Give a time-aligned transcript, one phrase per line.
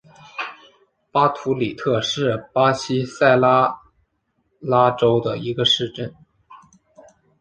[1.11, 3.79] 巴图里特是巴西塞阿
[4.59, 6.15] 拉州的一个市镇。